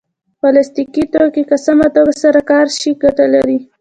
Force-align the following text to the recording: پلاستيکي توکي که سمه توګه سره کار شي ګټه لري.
پلاستيکي 0.39 1.03
توکي 1.13 1.43
که 1.49 1.57
سمه 1.65 1.87
توګه 1.95 2.13
سره 2.23 2.41
کار 2.51 2.67
شي 2.79 2.91
ګټه 3.03 3.25
لري. 3.33 3.57